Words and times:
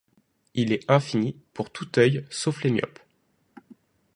Il 0.55 0.73
est 0.73 0.89
infini 0.89 1.35
pour 1.53 1.69
tout 1.71 1.87
œil 1.99 2.25
sauf 2.31 2.55
pour 2.55 2.63
les 2.65 2.71
myopes. 2.73 2.99